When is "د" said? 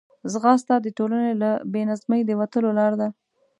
0.81-0.87, 2.25-2.31